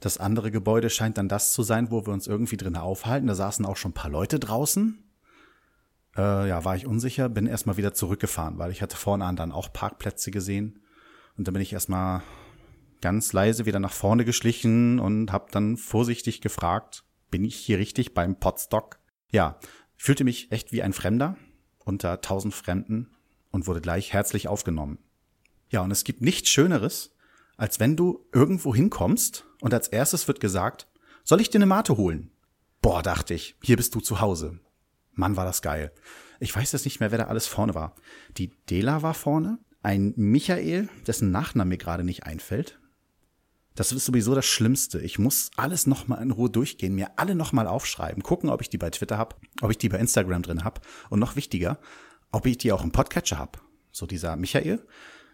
Das 0.00 0.18
andere 0.18 0.50
Gebäude 0.50 0.90
scheint 0.90 1.18
dann 1.18 1.28
das 1.28 1.52
zu 1.52 1.62
sein, 1.62 1.90
wo 1.90 2.06
wir 2.06 2.12
uns 2.12 2.26
irgendwie 2.26 2.56
drinnen 2.56 2.76
aufhalten. 2.76 3.26
Da 3.26 3.34
saßen 3.34 3.64
auch 3.64 3.76
schon 3.76 3.92
ein 3.92 3.94
paar 3.94 4.10
Leute 4.10 4.38
draußen. 4.38 5.02
Äh, 6.16 6.48
ja, 6.48 6.64
war 6.64 6.76
ich 6.76 6.86
unsicher, 6.86 7.28
bin 7.28 7.46
erstmal 7.46 7.76
wieder 7.76 7.94
zurückgefahren, 7.94 8.58
weil 8.58 8.70
ich 8.70 8.82
hatte 8.82 8.96
vorne 8.96 9.24
an 9.24 9.36
dann 9.36 9.52
auch 9.52 9.72
Parkplätze 9.72 10.30
gesehen. 10.30 10.80
Und 11.36 11.46
dann 11.46 11.54
bin 11.54 11.62
ich 11.62 11.72
erstmal 11.72 12.22
ganz 13.00 13.32
leise 13.32 13.66
wieder 13.66 13.78
nach 13.78 13.92
vorne 13.92 14.24
geschlichen 14.24 14.98
und 14.98 15.32
habe 15.32 15.46
dann 15.50 15.76
vorsichtig 15.76 16.40
gefragt, 16.40 17.04
bin 17.30 17.44
ich 17.44 17.56
hier 17.56 17.78
richtig 17.78 18.14
beim 18.14 18.36
Potstock? 18.36 18.98
Ja, 19.30 19.58
fühlte 19.96 20.24
mich 20.24 20.52
echt 20.52 20.72
wie 20.72 20.82
ein 20.82 20.92
Fremder 20.92 21.36
unter 21.84 22.20
tausend 22.20 22.54
Fremden 22.54 23.10
und 23.50 23.66
wurde 23.66 23.80
gleich 23.80 24.12
herzlich 24.12 24.48
aufgenommen. 24.48 24.98
Ja, 25.70 25.82
und 25.82 25.90
es 25.90 26.04
gibt 26.04 26.20
nichts 26.20 26.48
Schöneres, 26.48 27.15
als 27.56 27.80
wenn 27.80 27.96
du 27.96 28.26
irgendwo 28.32 28.74
hinkommst 28.74 29.44
und 29.60 29.72
als 29.72 29.88
erstes 29.88 30.28
wird 30.28 30.40
gesagt, 30.40 30.86
soll 31.24 31.40
ich 31.40 31.50
dir 31.50 31.58
eine 31.58 31.66
Mate 31.66 31.96
holen? 31.96 32.30
Boah, 32.82 33.02
dachte 33.02 33.34
ich, 33.34 33.56
hier 33.62 33.76
bist 33.76 33.94
du 33.94 34.00
zu 34.00 34.20
Hause. 34.20 34.60
Mann, 35.12 35.36
war 35.36 35.44
das 35.44 35.62
geil. 35.62 35.92
Ich 36.38 36.54
weiß 36.54 36.72
jetzt 36.72 36.84
nicht 36.84 37.00
mehr, 37.00 37.10
wer 37.10 37.18
da 37.18 37.24
alles 37.24 37.46
vorne 37.46 37.74
war. 37.74 37.94
Die 38.36 38.52
Dela 38.70 39.02
war 39.02 39.14
vorne, 39.14 39.58
ein 39.82 40.12
Michael, 40.16 40.88
dessen 41.06 41.30
Nachname 41.30 41.70
mir 41.70 41.78
gerade 41.78 42.04
nicht 42.04 42.24
einfällt. 42.24 42.78
Das 43.74 43.92
ist 43.92 44.04
sowieso 44.06 44.34
das 44.34 44.46
Schlimmste. 44.46 45.00
Ich 45.00 45.18
muss 45.18 45.50
alles 45.56 45.86
nochmal 45.86 46.22
in 46.22 46.30
Ruhe 46.30 46.50
durchgehen, 46.50 46.94
mir 46.94 47.18
alle 47.18 47.34
nochmal 47.34 47.66
aufschreiben, 47.66 48.22
gucken, 48.22 48.50
ob 48.50 48.62
ich 48.62 48.70
die 48.70 48.78
bei 48.78 48.90
Twitter 48.90 49.18
hab, 49.18 49.38
ob 49.60 49.70
ich 49.70 49.78
die 49.78 49.88
bei 49.88 49.98
Instagram 49.98 50.42
drin 50.42 50.64
hab 50.64 50.86
und 51.10 51.20
noch 51.20 51.36
wichtiger, 51.36 51.78
ob 52.32 52.46
ich 52.46 52.58
die 52.58 52.72
auch 52.72 52.82
im 52.82 52.92
Podcatcher 52.92 53.38
hab. 53.38 53.62
So 53.92 54.06
dieser 54.06 54.36
Michael, 54.36 54.84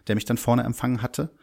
der 0.07 0.15
mich 0.15 0.25
dann 0.25 0.37
vorne 0.37 0.63
empfangen 0.63 1.01
hatte, 1.01 1.33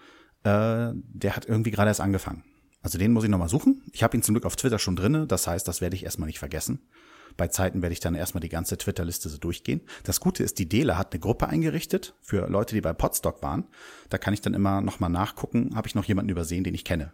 äh, 0.45 0.93
der 0.95 1.37
hat 1.37 1.47
irgendwie 1.47 1.71
gerade 1.71 1.91
erst 1.91 2.01
angefangen. 2.01 2.45
Also 2.83 2.99
den 2.99 3.13
muss 3.13 3.25
ich 3.25 3.31
nochmal 3.31 3.49
suchen. 3.49 3.83
Ich 3.93 4.03
habe 4.03 4.17
ihn 4.17 4.23
zum 4.23 4.35
Glück 4.35 4.47
auf 4.47 4.57
Twitter 4.57 4.79
schon 4.79 4.97
drinne, 4.97 5.27
das 5.27 5.47
heißt, 5.47 5.69
das 5.69 5.81
werde 5.81 5.97
ich 5.97 6.05
erstmal 6.05 6.27
nicht 6.27 6.39
vergessen. 6.39 6.81
Bei 7.37 7.49
Zeiten 7.49 7.83
werde 7.83 7.93
ich 7.93 8.01
dann 8.01 8.15
erstmal 8.15 8.41
die 8.41 8.49
ganze 8.49 8.77
Twitter-Liste 8.77 9.29
so 9.29 9.39
durchgehen. 9.39 9.83
Das 10.05 10.21
Gute 10.21 10.43
ist, 10.43 10.59
die 10.59 10.69
Dele 10.69 10.99
hat 10.99 11.13
eine 11.13 11.21
Gruppe 11.21 11.49
eingerichtet 11.49 12.15
für 12.21 12.49
Leute, 12.49 12.75
die 12.75 12.81
bei 12.81 12.93
Podstock 12.93 13.43
waren. 13.43 13.65
Da 14.09 14.19
kann 14.19 14.35
ich 14.35 14.41
dann 14.41 14.55
immer 14.55 14.81
nochmal 14.81 15.11
nachgucken, 15.11 15.75
habe 15.75 15.87
ich 15.87 15.95
noch 15.95 16.05
jemanden 16.05 16.31
übersehen, 16.31 16.65
den 16.65 16.75
ich 16.75 16.85
kenne. 16.85 17.13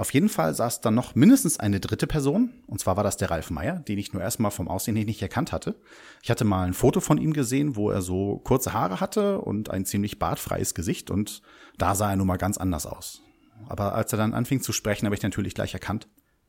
Auf 0.00 0.14
jeden 0.14 0.30
Fall 0.30 0.54
saß 0.54 0.80
dann 0.80 0.94
noch 0.94 1.14
mindestens 1.14 1.60
eine 1.60 1.78
dritte 1.78 2.06
Person, 2.06 2.54
und 2.66 2.80
zwar 2.80 2.96
war 2.96 3.04
das 3.04 3.18
der 3.18 3.30
Ralf 3.30 3.50
Meyer, 3.50 3.80
den 3.80 3.98
ich 3.98 4.14
nur 4.14 4.22
erstmal 4.22 4.50
vom 4.50 4.66
Aussehen 4.66 4.96
her 4.96 5.04
nicht 5.04 5.20
erkannt 5.20 5.52
hatte. 5.52 5.78
Ich 6.22 6.30
hatte 6.30 6.46
mal 6.46 6.66
ein 6.66 6.72
Foto 6.72 7.00
von 7.00 7.18
ihm 7.18 7.34
gesehen, 7.34 7.76
wo 7.76 7.90
er 7.90 8.00
so 8.00 8.38
kurze 8.38 8.72
Haare 8.72 9.00
hatte 9.00 9.42
und 9.42 9.68
ein 9.68 9.84
ziemlich 9.84 10.18
bartfreies 10.18 10.72
Gesicht, 10.72 11.10
und 11.10 11.42
da 11.76 11.94
sah 11.94 12.12
er 12.12 12.16
nun 12.16 12.28
mal 12.28 12.38
ganz 12.38 12.56
anders 12.56 12.86
aus. 12.86 13.20
Aber 13.68 13.94
als 13.94 14.10
er 14.10 14.16
dann 14.16 14.32
anfing 14.32 14.62
zu 14.62 14.72
sprechen, 14.72 15.04
habe 15.04 15.14
ich 15.14 15.22
natürlich 15.22 15.52
gleich 15.52 15.74
erkannt. 15.74 16.08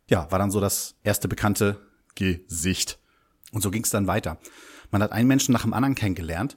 Ja, 0.09 0.31
war 0.31 0.39
dann 0.39 0.51
so 0.51 0.61
das 0.61 0.95
erste 1.03 1.27
bekannte 1.27 1.81
Gesicht. 2.15 2.99
Und 3.51 3.61
so 3.61 3.69
ging 3.69 3.83
es 3.83 3.89
dann 3.89 4.07
weiter. 4.07 4.37
Man 4.91 5.03
hat 5.03 5.11
einen 5.11 5.27
Menschen 5.27 5.51
nach 5.51 5.63
dem 5.63 5.73
anderen 5.73 5.95
kennengelernt 5.95 6.55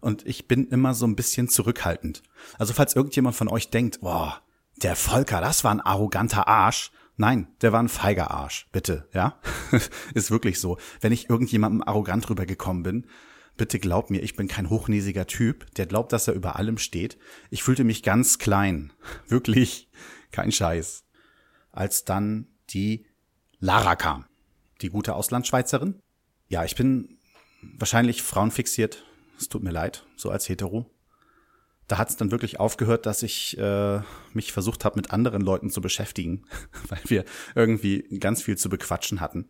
und 0.00 0.24
ich 0.28 0.46
bin 0.46 0.68
immer 0.68 0.94
so 0.94 1.08
ein 1.08 1.16
bisschen 1.16 1.48
zurückhaltend. 1.48 2.22
Also 2.56 2.72
falls 2.72 2.94
irgendjemand 2.94 3.34
von 3.34 3.48
euch 3.48 3.70
denkt, 3.70 4.00
boah, 4.00 4.42
der 4.82 4.96
Volker, 4.96 5.40
das 5.40 5.64
war 5.64 5.72
ein 5.72 5.80
arroganter 5.80 6.48
Arsch. 6.48 6.90
Nein, 7.16 7.48
der 7.60 7.72
war 7.72 7.82
ein 7.82 7.88
feiger 7.88 8.30
Arsch, 8.30 8.68
bitte, 8.72 9.08
ja? 9.12 9.38
Ist 10.14 10.30
wirklich 10.30 10.58
so. 10.58 10.78
Wenn 11.00 11.12
ich 11.12 11.28
irgendjemandem 11.28 11.82
arrogant 11.82 12.28
rübergekommen 12.30 12.82
bin, 12.82 13.06
bitte 13.56 13.78
glaub 13.78 14.10
mir, 14.10 14.22
ich 14.22 14.36
bin 14.36 14.48
kein 14.48 14.70
hochnäsiger 14.70 15.26
Typ, 15.26 15.72
der 15.74 15.86
glaubt, 15.86 16.12
dass 16.12 16.28
er 16.28 16.34
über 16.34 16.56
allem 16.56 16.78
steht. 16.78 17.18
Ich 17.50 17.62
fühlte 17.62 17.84
mich 17.84 18.02
ganz 18.02 18.38
klein. 18.38 18.92
Wirklich, 19.28 19.90
kein 20.30 20.50
Scheiß. 20.50 21.04
Als 21.72 22.04
dann 22.04 22.48
die 22.70 23.06
Lara 23.58 23.96
kam 23.96 24.24
die 24.80 24.88
gute 24.88 25.14
Auslandschweizerin. 25.14 26.00
Ja, 26.48 26.64
ich 26.64 26.74
bin 26.74 27.18
wahrscheinlich 27.78 28.22
frauenfixiert. 28.22 29.04
Es 29.38 29.48
tut 29.48 29.62
mir 29.62 29.70
leid, 29.70 30.06
so 30.16 30.30
als 30.30 30.48
Hetero. 30.48 30.90
Da 31.90 31.98
hat 31.98 32.08
es 32.08 32.16
dann 32.16 32.30
wirklich 32.30 32.60
aufgehört, 32.60 33.04
dass 33.04 33.24
ich 33.24 33.58
äh, 33.58 34.00
mich 34.32 34.52
versucht 34.52 34.84
habe, 34.84 34.94
mit 34.94 35.10
anderen 35.10 35.42
Leuten 35.42 35.70
zu 35.70 35.80
beschäftigen, 35.80 36.44
weil 36.88 37.00
wir 37.06 37.24
irgendwie 37.56 38.02
ganz 38.20 38.42
viel 38.42 38.56
zu 38.56 38.68
bequatschen 38.68 39.20
hatten. 39.20 39.48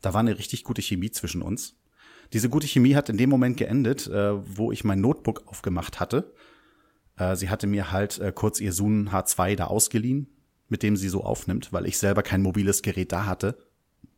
Da 0.00 0.12
war 0.12 0.18
eine 0.18 0.36
richtig 0.36 0.64
gute 0.64 0.82
Chemie 0.82 1.12
zwischen 1.12 1.42
uns. 1.42 1.76
Diese 2.32 2.48
gute 2.48 2.66
Chemie 2.66 2.96
hat 2.96 3.08
in 3.08 3.18
dem 3.18 3.30
Moment 3.30 3.56
geendet, 3.56 4.08
äh, 4.08 4.32
wo 4.56 4.72
ich 4.72 4.82
mein 4.82 5.00
Notebook 5.00 5.46
aufgemacht 5.46 6.00
hatte. 6.00 6.34
Äh, 7.16 7.36
sie 7.36 7.50
hatte 7.50 7.68
mir 7.68 7.92
halt 7.92 8.18
äh, 8.18 8.32
kurz 8.34 8.58
ihr 8.58 8.72
Zoom 8.72 9.10
H2 9.10 9.54
da 9.54 9.66
ausgeliehen, 9.66 10.26
mit 10.68 10.82
dem 10.82 10.96
sie 10.96 11.08
so 11.08 11.22
aufnimmt, 11.22 11.72
weil 11.72 11.86
ich 11.86 11.98
selber 11.98 12.24
kein 12.24 12.42
mobiles 12.42 12.82
Gerät 12.82 13.12
da 13.12 13.26
hatte 13.26 13.56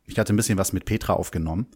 ich 0.05 0.19
hatte 0.19 0.33
ein 0.33 0.37
bisschen 0.37 0.57
was 0.57 0.73
mit 0.73 0.85
Petra 0.85 1.13
aufgenommen. 1.13 1.67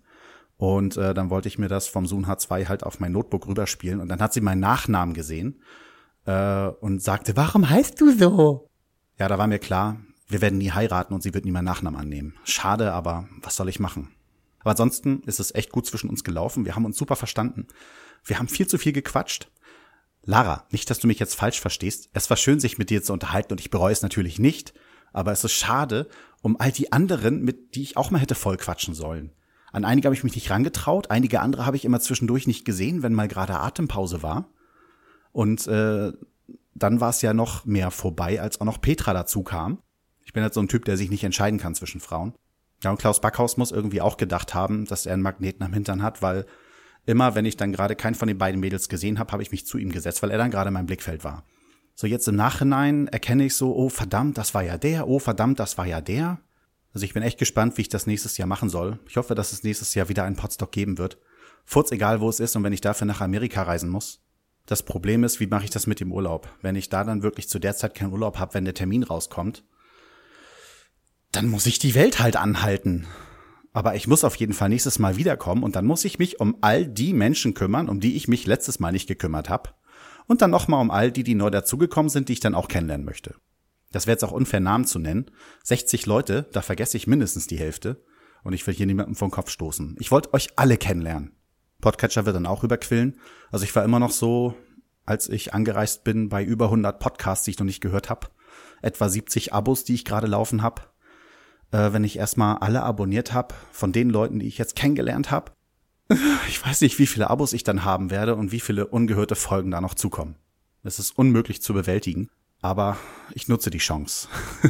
Und 0.58 0.98
äh, 0.98 1.14
dann 1.14 1.30
wollte 1.30 1.48
ich 1.48 1.60
mir 1.60 1.68
das 1.68 1.88
vom 1.88 2.08
Zoom 2.08 2.26
H2 2.26 2.68
halt 2.68 2.84
auf 2.84 3.00
mein 3.00 3.12
Notebook 3.12 3.48
rüberspielen. 3.48 4.02
Und 4.02 4.10
dann 4.10 4.20
hat 4.20 4.34
sie 4.34 4.42
meinen 4.42 4.60
Nachnamen 4.60 5.14
gesehen 5.14 5.62
äh, 6.26 6.68
und 6.68 7.02
sagte, 7.02 7.38
warum 7.38 7.70
heißt 7.70 8.02
du 8.02 8.12
so? 8.12 8.68
Ja, 9.20 9.28
da 9.28 9.38
war 9.38 9.48
mir 9.48 9.60
klar, 9.60 10.02
wir 10.28 10.42
werden 10.42 10.58
nie 10.58 10.72
heiraten 10.72 11.14
und 11.14 11.22
sie 11.22 11.34
wird 11.34 11.46
nie 11.46 11.52
meinen 11.52 11.66
Nachnamen 11.66 12.00
annehmen. 12.00 12.36
Schade, 12.44 12.92
aber 12.94 13.28
was 13.42 13.56
soll 13.56 13.70
ich 13.70 13.80
machen? 13.80 14.10
Aber 14.60 14.72
ansonsten 14.72 15.22
ist 15.26 15.40
es 15.40 15.54
echt 15.54 15.72
gut 15.72 15.86
zwischen 15.86 16.10
uns 16.10 16.24
gelaufen. 16.24 16.66
Wir 16.66 16.76
haben 16.76 16.86
uns 16.86 16.98
super 16.98 17.16
verstanden. 17.16 17.68
Wir 18.26 18.40
haben 18.40 18.50
viel 18.50 18.68
zu 18.68 18.78
viel 18.78 18.94
gequatscht. 18.94 19.50
Lara, 20.24 20.66
nicht, 20.72 20.90
dass 20.90 21.00
du 21.00 21.08
mich 21.08 21.20
jetzt 21.20 21.36
falsch 21.36 21.62
verstehst. 21.62 22.10
Es 22.14 22.30
war 22.30 22.36
schön, 22.36 22.60
sich 22.60 22.78
mit 22.78 22.90
dir 22.90 23.02
zu 23.02 23.14
unterhalten 23.14 23.54
und 23.54 23.62
ich 23.62 23.70
bereue 23.70 23.94
es 23.94 24.02
natürlich 24.02 24.40
nicht. 24.40 24.74
Aber 25.14 25.32
es 25.32 25.44
ist 25.44 25.54
schade 25.54 26.10
um 26.42 26.60
all 26.60 26.72
die 26.72 26.92
anderen, 26.92 27.44
mit 27.44 27.76
die 27.76 27.82
ich 27.82 27.98
auch 27.98 28.12
mal 28.12 28.20
hätte 28.20 28.36
voll 28.36 28.58
quatschen 28.58 28.94
sollen. 28.94 29.32
An 29.72 29.86
einige 29.86 30.08
habe 30.08 30.16
ich 30.16 30.24
mich 30.24 30.36
nicht 30.36 30.50
rangetraut, 30.50 31.12
einige 31.12 31.42
andere 31.42 31.66
habe 31.66 31.78
ich 31.78 31.86
immer 31.86 32.00
zwischendurch 32.00 32.48
nicht 32.48 32.66
gesehen, 32.66 33.04
wenn 33.04 33.14
mal 33.14 33.28
gerade 33.28 33.60
Atempause 33.60 34.24
war. 34.24 34.50
Und 35.32 35.68
äh, 35.68 36.14
dann 36.74 37.02
war 37.02 37.10
es 37.10 37.22
ja 37.22 37.34
noch 37.34 37.66
mehr 37.66 37.92
vorbei, 37.92 38.42
als 38.42 38.62
auch 38.62 38.66
noch 38.66 38.82
Petra 38.82 39.14
dazu 39.14 39.44
kam. 39.44 39.80
Ich 40.24 40.34
bin 40.34 40.44
halt 40.44 40.54
so 40.54 40.62
ein 40.62 40.68
Typ, 40.68 40.86
der 40.86 40.98
sich 40.98 41.10
nicht 41.10 41.24
entscheiden 41.24 41.60
kann 41.60 41.76
zwischen 41.76 42.02
Frauen. 42.02 42.34
Ja, 42.84 42.92
und 42.92 43.00
Klaus 43.00 43.22
Backhaus 43.22 43.58
muss 43.58 43.72
irgendwie 43.72 44.02
auch 44.02 44.18
gedacht 44.18 44.54
haben, 44.54 44.86
dass 44.86 45.06
er 45.06 45.14
einen 45.14 45.24
Magneten 45.24 45.64
am 45.64 45.74
Hintern 45.74 46.04
hat, 46.04 46.22
weil 46.22 46.46
immer, 47.06 47.34
wenn 47.34 47.46
ich 47.46 47.58
dann 47.58 47.72
gerade 47.72 47.96
keinen 47.96 48.16
von 48.16 48.28
den 48.28 48.38
beiden 48.38 48.60
Mädels 48.60 48.90
gesehen 48.90 49.18
habe, 49.20 49.32
habe 49.32 49.42
ich 49.42 49.52
mich 49.52 49.66
zu 49.66 49.78
ihm 49.78 49.92
gesetzt, 49.92 50.22
weil 50.22 50.32
er 50.32 50.38
dann 50.38 50.52
gerade 50.52 50.68
in 50.68 50.74
meinem 50.74 50.86
Blickfeld 50.86 51.24
war. 51.24 51.44
So 51.96 52.06
jetzt 52.06 52.28
im 52.28 52.36
Nachhinein 52.36 53.08
erkenne 53.08 53.46
ich 53.46 53.56
so, 53.56 53.76
oh 53.76 53.90
verdammt, 53.90 54.38
das 54.38 54.54
war 54.54 54.62
ja 54.62 54.78
der, 54.78 55.08
oh 55.08 55.18
verdammt, 55.18 55.60
das 55.60 55.78
war 55.80 55.88
ja 55.88 56.02
der. 56.02 56.40
Also 56.98 57.06
ich 57.06 57.14
bin 57.14 57.22
echt 57.22 57.38
gespannt, 57.38 57.78
wie 57.78 57.84
ich 57.84 57.90
das 57.90 58.08
nächstes 58.08 58.40
Jahr 58.40 58.48
machen 58.48 58.70
soll. 58.70 58.98
Ich 59.08 59.18
hoffe, 59.18 59.36
dass 59.36 59.52
es 59.52 59.62
nächstes 59.62 59.94
Jahr 59.94 60.10
wieder 60.10 60.24
einen 60.24 60.36
Podstock 60.36 60.72
geben 60.72 60.98
wird. 60.98 61.20
Furz 61.64 61.92
egal, 61.92 62.22
wo 62.22 62.28
es 62.28 62.40
ist 62.40 62.56
und 62.56 62.64
wenn 62.64 62.74
ich 62.74 62.82
dafür 62.82 63.06
nach 63.06 63.22
Amerika 63.22 63.62
reisen 63.62 63.92
muss. 63.92 64.24
Das 64.66 64.82
Problem 64.82 65.24
ist, 65.24 65.40
wie 65.40 65.46
mache 65.46 65.66
ich 65.66 65.70
das 65.70 65.86
mit 65.86 66.00
dem 66.00 66.12
Urlaub? 66.12 66.50
Wenn 66.64 66.76
ich 66.76 66.90
da 66.90 67.04
dann 67.04 67.22
wirklich 67.22 67.50
zu 67.50 67.60
der 67.60 67.76
Zeit 67.76 67.94
keinen 67.94 68.14
Urlaub 68.14 68.40
habe, 68.40 68.56
wenn 68.56 68.66
der 68.66 68.74
Termin 68.74 69.04
rauskommt, 69.04 69.64
dann 71.32 71.50
muss 71.50 71.68
ich 71.68 71.78
die 71.78 71.94
Welt 71.94 72.20
halt 72.20 72.36
anhalten. 72.36 73.06
Aber 73.74 73.94
ich 73.94 74.08
muss 74.08 74.24
auf 74.24 74.36
jeden 74.38 74.54
Fall 74.54 74.70
nächstes 74.70 74.98
Mal 74.98 75.18
wiederkommen 75.18 75.62
und 75.62 75.76
dann 75.76 75.86
muss 75.86 76.04
ich 76.04 76.18
mich 76.18 76.40
um 76.40 76.58
all 76.62 76.88
die 76.88 77.14
Menschen 77.14 77.54
kümmern, 77.54 77.90
um 77.90 78.00
die 78.00 78.16
ich 78.16 78.28
mich 78.28 78.48
letztes 78.48 78.80
Mal 78.80 78.92
nicht 78.92 79.08
gekümmert 79.08 79.50
habe. 79.50 79.70
Und 80.26 80.42
dann 80.42 80.50
nochmal 80.50 80.82
um 80.82 80.90
all 80.90 81.12
die, 81.12 81.22
die 81.22 81.36
neu 81.36 81.52
dazugekommen 81.52 82.10
sind, 82.10 82.28
die 82.28 82.34
ich 82.34 82.40
dann 82.40 82.56
auch 82.56 82.68
kennenlernen 82.68 83.06
möchte. 83.06 83.36
Das 83.92 84.06
wäre 84.06 84.16
jetzt 84.16 84.24
auch 84.24 84.32
unfair, 84.32 84.60
Namen 84.60 84.86
zu 84.86 85.00
nennen. 85.00 85.32
60 85.64 86.06
Leute, 86.06 86.48
da 86.52 86.62
vergesse 86.62 86.98
ich 86.98 87.08
mindestens 87.08 87.48
die 87.48 87.58
Hälfte. 87.58 88.04
Und 88.44 88.54
ich 88.54 88.66
will 88.68 88.74
hier 88.74 88.86
niemandem 88.86 89.16
vom 89.16 89.32
Kopf 89.32 89.50
stoßen. 89.50 89.96
Ich 90.00 90.12
wollte 90.12 90.34
euch 90.34 90.50
alle 90.56 90.78
kennenlernen. 90.78 91.36
Podcatcher 91.82 92.26
wird 92.26 92.36
dann 92.36 92.46
auch 92.46 92.64
überquillen. 92.64 93.20
Also 93.52 93.66
ich 93.66 93.76
war 93.76 93.84
immer 93.84 94.00
noch 94.00 94.12
so, 94.12 94.56
als 95.06 95.30
ich 95.30 95.54
angereist 95.54 96.04
bin, 96.04 96.30
bei 96.30 96.44
über 96.44 96.66
100 96.66 97.00
Podcasts, 97.00 97.46
die 97.46 97.52
ich 97.52 97.60
noch 97.60 97.66
nicht 97.66 97.82
gehört 97.82 98.10
habe. 98.10 98.28
Etwa 98.82 99.10
70 99.10 99.54
Abos, 99.54 99.84
die 99.84 99.96
ich 99.96 100.06
gerade 100.06 100.28
laufen 100.28 100.62
habe. 100.62 100.84
Äh, 101.72 101.94
wenn 101.94 102.04
ich 102.04 102.18
erstmal 102.18 102.58
alle 102.58 102.84
abonniert 102.84 103.34
habe, 103.34 103.56
von 103.72 103.92
den 103.92 104.10
Leuten, 104.10 104.40
die 104.40 104.48
ich 104.48 104.58
jetzt 104.58 104.76
kennengelernt 104.76 105.32
habe. 105.32 105.52
Ich 106.48 106.66
weiß 106.66 106.82
nicht, 106.82 106.98
wie 107.00 107.08
viele 107.08 107.30
Abos 107.30 107.52
ich 107.52 107.64
dann 107.64 107.84
haben 107.84 108.10
werde 108.10 108.36
und 108.36 108.54
wie 108.54 108.62
viele 108.62 108.88
ungehörte 108.88 109.36
Folgen 109.36 109.72
da 109.72 109.82
noch 109.82 109.94
zukommen. 109.94 110.36
Es 110.84 110.98
ist 111.00 111.12
unmöglich 111.12 111.62
zu 111.62 111.74
bewältigen, 111.74 112.30
aber 112.62 112.98
ich 113.34 113.48
nutze 113.48 113.70
die 113.70 113.78
Chance. 113.78 114.28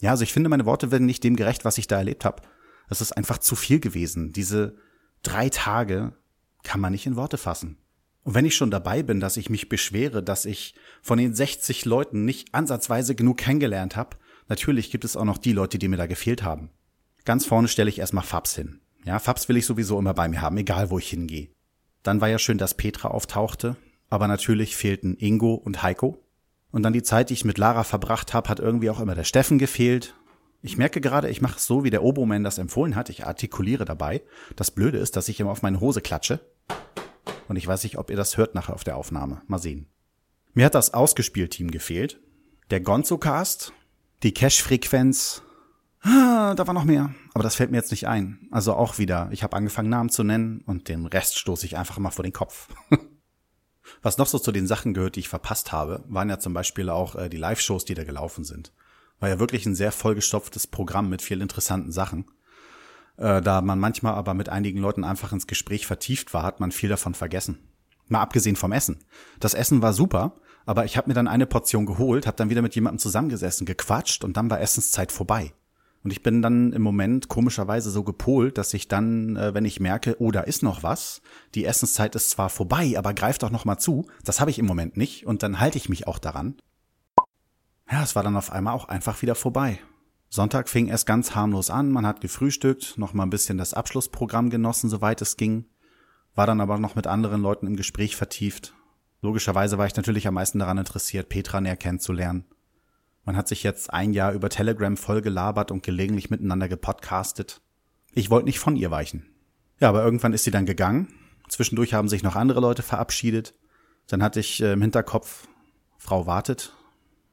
ja, 0.00 0.10
also 0.10 0.22
ich 0.22 0.32
finde, 0.32 0.48
meine 0.48 0.66
Worte 0.66 0.90
werden 0.90 1.06
nicht 1.06 1.24
dem 1.24 1.36
gerecht, 1.36 1.64
was 1.64 1.78
ich 1.78 1.86
da 1.86 1.96
erlebt 1.96 2.24
habe. 2.24 2.42
Es 2.88 3.00
ist 3.00 3.12
einfach 3.12 3.38
zu 3.38 3.56
viel 3.56 3.80
gewesen. 3.80 4.32
Diese 4.32 4.76
drei 5.22 5.48
Tage 5.48 6.12
kann 6.62 6.80
man 6.80 6.92
nicht 6.92 7.06
in 7.06 7.16
Worte 7.16 7.38
fassen. 7.38 7.78
Und 8.22 8.34
wenn 8.34 8.44
ich 8.44 8.56
schon 8.56 8.72
dabei 8.72 9.02
bin, 9.04 9.20
dass 9.20 9.36
ich 9.36 9.50
mich 9.50 9.68
beschwere, 9.68 10.22
dass 10.22 10.44
ich 10.44 10.74
von 11.00 11.16
den 11.18 11.32
60 11.32 11.84
Leuten 11.84 12.24
nicht 12.24 12.52
ansatzweise 12.54 13.14
genug 13.14 13.38
kennengelernt 13.38 13.94
habe, 13.94 14.16
natürlich 14.48 14.90
gibt 14.90 15.04
es 15.04 15.16
auch 15.16 15.24
noch 15.24 15.38
die 15.38 15.52
Leute, 15.52 15.78
die 15.78 15.86
mir 15.86 15.96
da 15.96 16.06
gefehlt 16.06 16.42
haben. 16.42 16.70
Ganz 17.24 17.46
vorne 17.46 17.68
stelle 17.68 17.88
ich 17.88 18.00
erstmal 18.00 18.24
Fabs 18.24 18.56
hin. 18.56 18.80
Ja, 19.04 19.20
Fabs 19.20 19.48
will 19.48 19.56
ich 19.56 19.66
sowieso 19.66 19.98
immer 19.98 20.14
bei 20.14 20.28
mir 20.28 20.40
haben, 20.40 20.56
egal 20.56 20.90
wo 20.90 20.98
ich 20.98 21.08
hingehe. 21.08 21.50
Dann 22.02 22.20
war 22.20 22.28
ja 22.28 22.40
schön, 22.40 22.58
dass 22.58 22.76
Petra 22.76 23.08
auftauchte, 23.08 23.76
aber 24.08 24.26
natürlich 24.26 24.76
fehlten 24.76 25.16
Ingo 25.16 25.54
und 25.54 25.84
Heiko. 25.84 26.25
Und 26.76 26.82
dann 26.82 26.92
die 26.92 27.02
Zeit, 27.02 27.30
die 27.30 27.32
ich 27.32 27.46
mit 27.46 27.56
Lara 27.56 27.84
verbracht 27.84 28.34
habe, 28.34 28.50
hat 28.50 28.60
irgendwie 28.60 28.90
auch 28.90 29.00
immer 29.00 29.14
der 29.14 29.24
Steffen 29.24 29.56
gefehlt. 29.56 30.14
Ich 30.60 30.76
merke 30.76 31.00
gerade, 31.00 31.30
ich 31.30 31.40
mache 31.40 31.56
es 31.56 31.64
so, 31.64 31.84
wie 31.84 31.90
der 31.90 32.02
Oboman 32.02 32.44
das 32.44 32.58
empfohlen 32.58 32.96
hat. 32.96 33.08
Ich 33.08 33.26
artikuliere 33.26 33.86
dabei. 33.86 34.20
Das 34.56 34.70
Blöde 34.70 34.98
ist, 34.98 35.16
dass 35.16 35.30
ich 35.30 35.40
immer 35.40 35.52
auf 35.52 35.62
meine 35.62 35.80
Hose 35.80 36.02
klatsche. 36.02 36.38
Und 37.48 37.56
ich 37.56 37.66
weiß 37.66 37.82
nicht, 37.84 37.96
ob 37.96 38.10
ihr 38.10 38.16
das 38.16 38.36
hört 38.36 38.54
nachher 38.54 38.74
auf 38.74 38.84
der 38.84 38.98
Aufnahme. 38.98 39.40
Mal 39.46 39.56
sehen. 39.56 39.86
Mir 40.52 40.66
hat 40.66 40.74
das 40.74 40.92
Ausgespielt-Team 40.92 41.70
gefehlt. 41.70 42.20
Der 42.68 42.82
Gonzo-Cast, 42.82 43.72
die 44.22 44.34
Cash-Frequenz. 44.34 45.40
Ah, 46.02 46.54
da 46.56 46.66
war 46.66 46.74
noch 46.74 46.84
mehr. 46.84 47.14
Aber 47.32 47.42
das 47.42 47.54
fällt 47.54 47.70
mir 47.70 47.78
jetzt 47.78 47.90
nicht 47.90 48.06
ein. 48.06 48.48
Also 48.50 48.74
auch 48.74 48.98
wieder, 48.98 49.30
ich 49.32 49.42
habe 49.42 49.56
angefangen, 49.56 49.88
Namen 49.88 50.10
zu 50.10 50.24
nennen 50.24 50.62
und 50.66 50.90
den 50.90 51.06
Rest 51.06 51.38
stoße 51.38 51.64
ich 51.64 51.78
einfach 51.78 51.96
mal 51.96 52.10
vor 52.10 52.22
den 52.22 52.34
Kopf. 52.34 52.68
Was 54.02 54.18
noch 54.18 54.26
so 54.26 54.38
zu 54.38 54.52
den 54.52 54.66
Sachen 54.66 54.94
gehört, 54.94 55.16
die 55.16 55.20
ich 55.20 55.28
verpasst 55.28 55.72
habe, 55.72 56.04
waren 56.08 56.28
ja 56.28 56.38
zum 56.38 56.52
Beispiel 56.54 56.90
auch 56.90 57.14
äh, 57.14 57.28
die 57.28 57.36
Live-Shows, 57.36 57.84
die 57.84 57.94
da 57.94 58.04
gelaufen 58.04 58.44
sind. 58.44 58.72
War 59.20 59.28
ja 59.28 59.38
wirklich 59.38 59.66
ein 59.66 59.74
sehr 59.74 59.92
vollgestopftes 59.92 60.66
Programm 60.66 61.08
mit 61.08 61.22
vielen 61.22 61.40
interessanten 61.40 61.92
Sachen. 61.92 62.26
Äh, 63.16 63.40
da 63.40 63.60
man 63.60 63.78
manchmal 63.78 64.14
aber 64.14 64.34
mit 64.34 64.48
einigen 64.48 64.78
Leuten 64.78 65.04
einfach 65.04 65.32
ins 65.32 65.46
Gespräch 65.46 65.86
vertieft 65.86 66.34
war, 66.34 66.42
hat 66.42 66.60
man 66.60 66.72
viel 66.72 66.88
davon 66.88 67.14
vergessen. 67.14 67.58
Mal 68.08 68.20
abgesehen 68.20 68.56
vom 68.56 68.72
Essen. 68.72 69.04
Das 69.40 69.54
Essen 69.54 69.82
war 69.82 69.92
super, 69.92 70.36
aber 70.64 70.84
ich 70.84 70.96
habe 70.96 71.08
mir 71.08 71.14
dann 71.14 71.28
eine 71.28 71.46
Portion 71.46 71.86
geholt, 71.86 72.26
habe 72.26 72.36
dann 72.36 72.50
wieder 72.50 72.62
mit 72.62 72.74
jemandem 72.74 72.98
zusammengesessen, 72.98 73.66
gequatscht 73.66 74.22
und 74.24 74.36
dann 74.36 74.50
war 74.50 74.60
Essenszeit 74.60 75.12
vorbei. 75.12 75.52
Und 76.06 76.12
ich 76.12 76.22
bin 76.22 76.40
dann 76.40 76.72
im 76.72 76.82
Moment 76.82 77.26
komischerweise 77.26 77.90
so 77.90 78.04
gepolt, 78.04 78.58
dass 78.58 78.72
ich 78.74 78.86
dann, 78.86 79.34
äh, 79.34 79.54
wenn 79.54 79.64
ich 79.64 79.80
merke, 79.80 80.14
oh, 80.20 80.30
da 80.30 80.42
ist 80.42 80.62
noch 80.62 80.84
was, 80.84 81.20
die 81.56 81.64
Essenszeit 81.64 82.14
ist 82.14 82.30
zwar 82.30 82.48
vorbei, 82.48 82.94
aber 82.96 83.12
greift 83.12 83.42
doch 83.42 83.50
noch 83.50 83.64
mal 83.64 83.78
zu, 83.78 84.06
das 84.22 84.38
habe 84.40 84.52
ich 84.52 84.60
im 84.60 84.66
Moment 84.66 84.96
nicht 84.96 85.26
und 85.26 85.42
dann 85.42 85.58
halte 85.58 85.78
ich 85.78 85.88
mich 85.88 86.06
auch 86.06 86.20
daran. 86.20 86.54
Ja, 87.90 88.04
es 88.04 88.14
war 88.14 88.22
dann 88.22 88.36
auf 88.36 88.52
einmal 88.52 88.72
auch 88.72 88.84
einfach 88.84 89.20
wieder 89.20 89.34
vorbei. 89.34 89.80
Sonntag 90.28 90.68
fing 90.68 90.90
es 90.90 91.06
ganz 91.06 91.34
harmlos 91.34 91.70
an, 91.70 91.90
man 91.90 92.06
hat 92.06 92.20
gefrühstückt, 92.20 92.96
noch 92.98 93.12
mal 93.12 93.24
ein 93.24 93.30
bisschen 93.30 93.58
das 93.58 93.74
Abschlussprogramm 93.74 94.48
genossen, 94.48 94.88
soweit 94.88 95.20
es 95.22 95.36
ging, 95.36 95.64
war 96.36 96.46
dann 96.46 96.60
aber 96.60 96.78
noch 96.78 96.94
mit 96.94 97.08
anderen 97.08 97.42
Leuten 97.42 97.66
im 97.66 97.74
Gespräch 97.74 98.14
vertieft. 98.14 98.74
Logischerweise 99.22 99.76
war 99.76 99.86
ich 99.86 99.96
natürlich 99.96 100.28
am 100.28 100.34
meisten 100.34 100.60
daran 100.60 100.78
interessiert, 100.78 101.28
Petra 101.28 101.60
näher 101.60 101.76
kennenzulernen. 101.76 102.44
Man 103.26 103.36
hat 103.36 103.48
sich 103.48 103.64
jetzt 103.64 103.92
ein 103.92 104.12
Jahr 104.12 104.32
über 104.32 104.48
Telegram 104.48 104.96
voll 104.96 105.20
gelabert 105.20 105.72
und 105.72 105.82
gelegentlich 105.82 106.30
miteinander 106.30 106.68
gepodcastet. 106.68 107.60
Ich 108.12 108.30
wollte 108.30 108.46
nicht 108.46 108.60
von 108.60 108.76
ihr 108.76 108.90
weichen. 108.90 109.26
Ja, 109.80 109.88
aber 109.88 110.04
irgendwann 110.04 110.32
ist 110.32 110.44
sie 110.44 110.52
dann 110.52 110.64
gegangen. 110.64 111.08
Zwischendurch 111.48 111.92
haben 111.92 112.08
sich 112.08 112.22
noch 112.22 112.36
andere 112.36 112.60
Leute 112.60 112.82
verabschiedet. 112.82 113.52
Dann 114.06 114.22
hatte 114.22 114.38
ich 114.38 114.62
äh, 114.62 114.72
im 114.72 114.80
Hinterkopf, 114.80 115.48
Frau 115.98 116.26
wartet, 116.26 116.74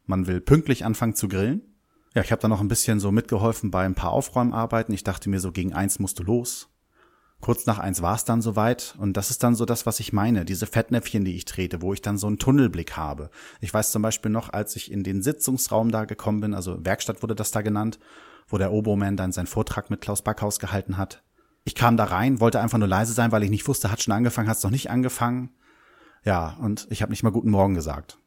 man 0.06 0.26
will 0.26 0.42
pünktlich 0.42 0.84
anfangen 0.84 1.14
zu 1.14 1.28
grillen. 1.28 1.62
Ja, 2.16 2.24
ich 2.24 2.32
habe 2.32 2.42
da 2.42 2.48
noch 2.48 2.60
ein 2.60 2.68
bisschen 2.68 3.00
so 3.00 3.12
mitgeholfen 3.12 3.70
bei 3.70 3.86
ein 3.86 3.96
paar 3.96 4.12
Aufräumarbeiten. 4.12 4.94
Ich 4.94 5.04
dachte 5.04 5.30
mir 5.30 5.40
so, 5.40 5.52
gegen 5.52 5.74
eins 5.74 6.00
musst 6.00 6.18
du 6.18 6.24
los. 6.24 6.70
Kurz 7.44 7.66
nach 7.66 7.78
eins 7.78 8.02
war 8.02 8.16
es 8.16 8.24
dann 8.24 8.42
soweit 8.42 8.96
und 9.00 9.18
das 9.18 9.30
ist 9.30 9.44
dann 9.44 9.54
so 9.54 9.66
das, 9.66 9.86
was 9.86 10.00
ich 10.00 10.14
meine, 10.14 10.46
diese 10.46 10.66
Fettnäpfchen, 10.66 11.26
die 11.26 11.36
ich 11.36 11.44
trete, 11.44 11.82
wo 11.82 11.92
ich 11.92 12.02
dann 12.02 12.18
so 12.18 12.26
einen 12.28 12.40
Tunnelblick 12.40 12.96
habe. 12.96 13.30
Ich 13.60 13.74
weiß 13.74 13.92
zum 13.92 14.02
Beispiel 14.02 14.32
noch, 14.32 14.54
als 14.54 14.78
ich 14.78 14.90
in 14.90 15.04
den 15.04 15.22
Sitzungsraum 15.22 15.92
da 15.92 16.06
gekommen 16.06 16.40
bin, 16.40 16.54
also 16.54 16.86
Werkstatt 16.86 17.22
wurde 17.22 17.36
das 17.36 17.52
da 17.52 17.62
genannt, 17.62 18.00
wo 18.48 18.58
der 18.58 18.72
Oboman 18.72 19.18
dann 19.18 19.34
seinen 19.34 19.48
Vortrag 19.48 19.90
mit 19.90 20.00
Klaus 20.00 20.22
Backhaus 20.22 20.58
gehalten 20.58 20.96
hat. 20.96 21.22
Ich 21.66 21.76
kam 21.76 21.98
da 21.98 22.06
rein, 22.06 22.40
wollte 22.40 22.62
einfach 22.62 22.78
nur 22.78 22.88
leise 22.88 23.12
sein, 23.12 23.34
weil 23.34 23.44
ich 23.44 23.50
nicht 23.50 23.68
wusste, 23.68 23.92
hat 23.92 24.02
schon 24.02 24.14
angefangen, 24.14 24.48
hat 24.48 24.56
es 24.56 24.64
noch 24.64 24.72
nicht 24.72 24.90
angefangen. 24.90 25.50
Ja, 26.24 26.56
und 26.62 26.88
ich 26.92 27.02
habe 27.02 27.12
nicht 27.12 27.24
mal 27.24 27.34
guten 27.34 27.52
Morgen 27.52 27.74
gesagt. 27.74 28.20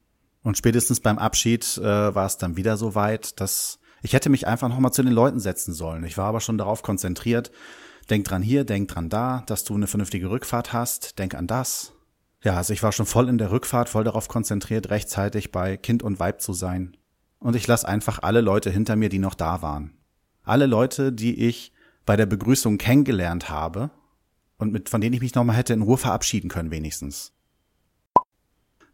Und 0.43 0.59
spätestens 0.59 1.01
beim 1.01 1.17
Abschied 1.17 1.79
äh, 1.79 2.15
war 2.15 2.27
es 2.27 2.37
dann 2.37 2.59
wieder 2.59 2.77
so 2.77 2.95
weit, 2.95 3.41
dass 3.41 3.79
ich 4.03 4.13
hätte 4.13 4.29
mich 4.29 4.47
einfach 4.47 4.69
noch 4.69 4.79
mal 4.79 4.93
zu 4.93 5.03
den 5.03 5.15
Leuten 5.15 5.41
setzen 5.41 5.73
sollen. 5.73 6.05
Ich 6.05 6.19
war 6.19 6.27
aber 6.27 6.41
schon 6.41 6.59
darauf 6.59 6.83
konzentriert. 6.83 7.51
Denk 8.11 8.25
dran 8.25 8.43
hier, 8.43 8.65
denk 8.65 8.89
dran 8.89 9.09
da, 9.09 9.43
dass 9.47 9.65
du 9.65 9.75
eine 9.75 9.87
vernünftige 9.87 10.31
Rückfahrt 10.31 10.73
hast. 10.73 11.19
Denk 11.19 11.35
an 11.35 11.47
das. 11.47 11.93
Ja, 12.43 12.57
also 12.57 12.73
ich 12.73 12.83
war 12.83 12.93
schon 12.93 13.07
voll 13.07 13.29
in 13.29 13.39
der 13.39 13.51
Rückfahrt, 13.51 13.89
voll 13.89 14.05
darauf 14.05 14.29
konzentriert, 14.29 14.91
rechtzeitig 14.91 15.51
bei 15.51 15.77
Kind 15.77 16.03
und 16.03 16.21
Weib 16.21 16.41
zu 16.41 16.53
sein. 16.53 16.97
Und 17.41 17.57
ich 17.57 17.67
lasse 17.67 17.89
einfach 17.89 18.23
alle 18.23 18.41
Leute 18.41 18.71
hinter 18.71 18.97
mir, 18.97 19.09
die 19.09 19.19
noch 19.19 19.35
da 19.35 19.63
waren. 19.63 19.97
Alle 20.45 20.67
Leute, 20.67 21.13
die 21.13 21.47
ich 21.47 21.73
bei 22.05 22.17
der 22.17 22.27
Begrüßung 22.27 22.79
kennengelernt 22.79 23.49
habe 23.49 23.91
und 24.59 24.73
mit, 24.73 24.89
von 24.89 25.01
denen 25.01 25.15
ich 25.15 25.21
mich 25.21 25.35
nochmal 25.35 25.57
hätte 25.57 25.73
in 25.73 25.83
Ruhe 25.83 25.99
verabschieden 25.99 26.49
können 26.49 26.71
wenigstens. 26.71 27.33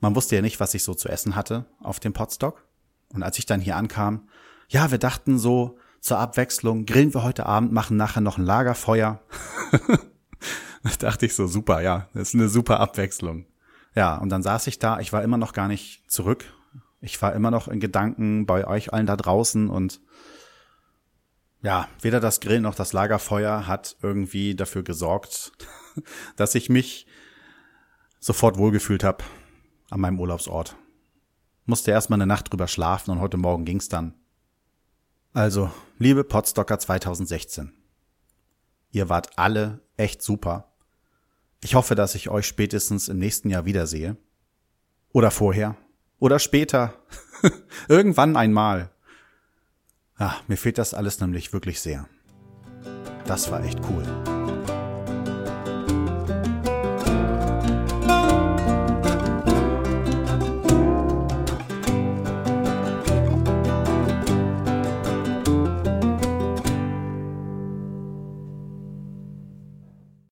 Man 0.00 0.16
wusste 0.16 0.34
ja 0.36 0.42
nicht, 0.42 0.58
was 0.58 0.74
ich 0.74 0.82
so 0.82 0.94
zu 0.94 1.08
essen 1.08 1.36
hatte 1.36 1.66
auf 1.80 2.00
dem 2.00 2.14
Potstock. 2.14 2.64
Und 3.10 3.22
als 3.22 3.38
ich 3.38 3.46
dann 3.46 3.60
hier 3.60 3.76
ankam, 3.76 4.28
ja, 4.68 4.90
wir 4.90 4.98
dachten 4.98 5.38
so, 5.38 5.78
zur 6.02 6.18
Abwechslung 6.18 6.84
grillen 6.84 7.14
wir 7.14 7.22
heute 7.22 7.46
Abend, 7.46 7.72
machen 7.72 7.96
nachher 7.96 8.20
noch 8.20 8.36
ein 8.36 8.44
Lagerfeuer. 8.44 9.22
da 10.82 10.90
dachte 10.98 11.26
ich 11.26 11.34
so, 11.34 11.46
super, 11.46 11.80
ja, 11.80 12.08
das 12.12 12.30
ist 12.30 12.34
eine 12.34 12.48
super 12.48 12.80
Abwechslung. 12.80 13.46
Ja, 13.94 14.16
und 14.16 14.28
dann 14.28 14.42
saß 14.42 14.66
ich 14.66 14.80
da, 14.80 14.98
ich 14.98 15.12
war 15.12 15.22
immer 15.22 15.36
noch 15.36 15.52
gar 15.52 15.68
nicht 15.68 16.10
zurück. 16.10 16.44
Ich 17.00 17.22
war 17.22 17.32
immer 17.34 17.52
noch 17.52 17.68
in 17.68 17.78
Gedanken 17.78 18.46
bei 18.46 18.66
euch 18.66 18.92
allen 18.92 19.06
da 19.06 19.16
draußen 19.16 19.70
und 19.70 20.00
ja, 21.62 21.88
weder 22.00 22.18
das 22.18 22.40
Grill 22.40 22.60
noch 22.60 22.74
das 22.74 22.92
Lagerfeuer 22.92 23.68
hat 23.68 23.96
irgendwie 24.02 24.56
dafür 24.56 24.82
gesorgt, 24.82 25.52
dass 26.36 26.56
ich 26.56 26.68
mich 26.68 27.06
sofort 28.18 28.58
wohlgefühlt 28.58 29.04
habe 29.04 29.22
an 29.90 30.00
meinem 30.00 30.18
Urlaubsort. 30.18 30.76
Musste 31.64 31.92
erstmal 31.92 32.16
eine 32.16 32.26
Nacht 32.26 32.52
drüber 32.52 32.66
schlafen 32.66 33.12
und 33.12 33.20
heute 33.20 33.36
Morgen 33.36 33.64
ging's 33.64 33.88
dann. 33.88 34.14
Also, 35.34 35.70
liebe 35.98 36.24
Podstocker 36.24 36.78
2016. 36.78 37.72
Ihr 38.90 39.08
wart 39.08 39.38
alle 39.38 39.80
echt 39.96 40.20
super. 40.20 40.74
Ich 41.62 41.74
hoffe, 41.74 41.94
dass 41.94 42.14
ich 42.14 42.28
euch 42.28 42.46
spätestens 42.46 43.08
im 43.08 43.18
nächsten 43.18 43.48
Jahr 43.48 43.64
wiedersehe. 43.64 44.18
Oder 45.10 45.30
vorher. 45.30 45.76
Oder 46.18 46.38
später. 46.38 46.94
Irgendwann 47.88 48.36
einmal. 48.36 48.90
Ah, 50.18 50.34
mir 50.48 50.58
fehlt 50.58 50.76
das 50.76 50.92
alles 50.92 51.18
nämlich 51.18 51.54
wirklich 51.54 51.80
sehr. 51.80 52.06
Das 53.24 53.50
war 53.50 53.64
echt 53.64 53.80
cool. 53.88 54.04